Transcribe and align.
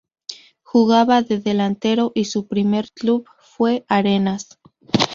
Jugaba 0.63 1.21
de 1.21 1.37
delantero 1.37 2.11
y 2.15 2.25
su 2.25 2.47
primer 2.47 2.89
club 2.91 3.27
fue 3.39 3.85
Arenas. 3.87 4.59